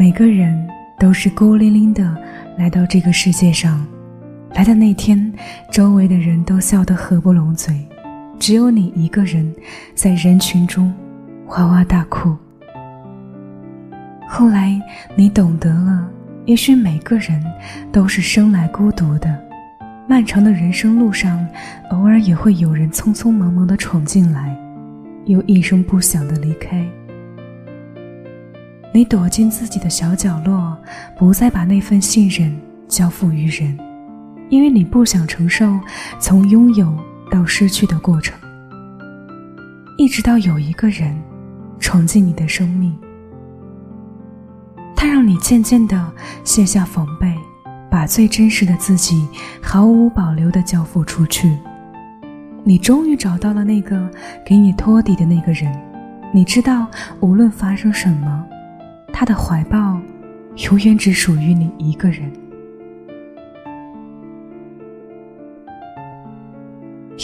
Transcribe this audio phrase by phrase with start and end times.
[0.00, 0.66] 每个人
[0.98, 2.16] 都是孤零零的
[2.56, 3.86] 来到这个世界上，
[4.54, 5.30] 来的那天，
[5.70, 7.86] 周围的人都笑得合不拢嘴，
[8.38, 9.54] 只有你一个人
[9.94, 10.90] 在人群中
[11.48, 12.34] 哇哇大哭。
[14.26, 14.80] 后来
[15.14, 16.08] 你懂得了，
[16.46, 17.38] 也许每个人
[17.92, 19.38] 都是生来孤独的。
[20.08, 21.46] 漫长的人生路上，
[21.90, 24.56] 偶尔也会有人匆匆忙忙的闯进来，
[25.26, 26.82] 又一声不响的离开。
[28.92, 30.76] 你躲进自己的小角落，
[31.16, 32.54] 不再把那份信任
[32.88, 33.78] 交付于人，
[34.48, 35.78] 因为你不想承受
[36.18, 36.92] 从拥有
[37.30, 38.38] 到失去的过程。
[39.96, 41.16] 一直到有一个人
[41.78, 42.96] 闯进你的生命，
[44.96, 46.12] 他让你渐渐的
[46.44, 47.34] 卸下防备。
[47.90, 49.26] 把最真实的自己
[49.60, 51.58] 毫无保留地交付出去，
[52.62, 54.08] 你终于找到了那个
[54.46, 55.76] 给你托底的那个人。
[56.32, 56.86] 你知道，
[57.18, 58.46] 无论发生什么，
[59.12, 60.00] 他的怀抱
[60.70, 62.30] 永远只属于你一个人。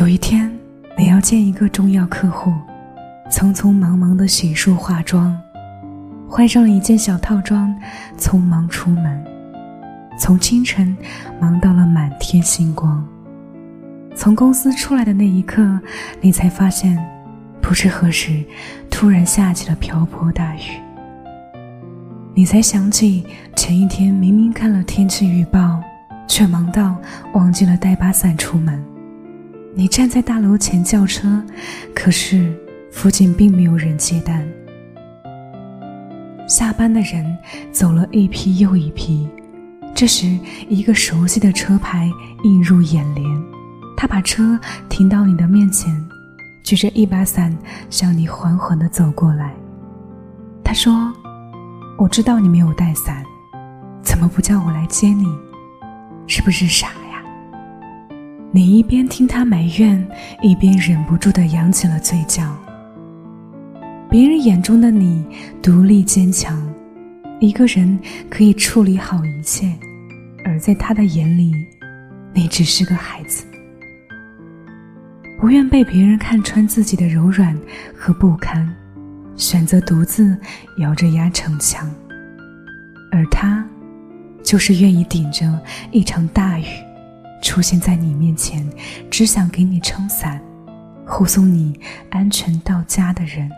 [0.00, 0.50] 有一天，
[0.96, 2.50] 你要见一个重要客户，
[3.30, 5.38] 匆匆忙忙的洗漱化妆，
[6.28, 7.74] 换上了一件小套装，
[8.16, 9.24] 匆忙出门。
[10.18, 10.96] 从清晨
[11.40, 13.06] 忙到了满天星光。
[14.14, 15.80] 从公司出来的那一刻，
[16.20, 16.98] 你才发现，
[17.60, 18.44] 不知何时，
[18.90, 20.60] 突然下起了瓢泼大雨。
[22.34, 23.22] 你才想起
[23.54, 25.82] 前一天明明看了天气预报，
[26.26, 26.96] 却忙到
[27.34, 28.82] 忘记了带把伞出门。
[29.74, 31.42] 你站在大楼前叫车，
[31.94, 32.58] 可是
[32.90, 34.48] 附近并没有人接单。
[36.48, 37.36] 下班的人
[37.70, 39.28] 走了一批又一批。
[39.94, 40.38] 这时，
[40.70, 42.10] 一个熟悉的车牌
[42.44, 43.26] 映入眼帘，
[43.94, 44.58] 他把车
[44.88, 45.94] 停到你的面前，
[46.62, 47.54] 举着一把伞
[47.90, 49.52] 向你缓缓地走过来。
[50.64, 51.12] 他说
[52.02, 53.24] ：“我知道你没有带伞，
[54.02, 55.24] 怎么不叫我来接你？
[56.26, 57.22] 是不是傻呀？”
[58.50, 60.04] 你一边听他埋怨，
[60.42, 62.42] 一边忍不住地扬起了嘴角。
[64.10, 65.24] 别人眼中的你
[65.62, 66.60] 独立坚强。
[67.38, 67.96] 一个人
[68.28, 69.72] 可以处理好一切，
[70.44, 71.54] 而在他的眼里，
[72.34, 73.44] 你只是个孩子，
[75.40, 77.56] 不愿被别人看穿自己的柔软
[77.96, 78.68] 和不堪，
[79.36, 80.36] 选择独自
[80.78, 81.90] 咬着牙逞强。
[83.10, 83.64] 而他，
[84.42, 85.60] 就是愿意顶着
[85.90, 86.64] 一场大雨，
[87.42, 88.66] 出现在你面前，
[89.10, 90.40] 只想给你撑伞，
[91.06, 91.78] 护送你
[92.10, 93.50] 安全到家的人。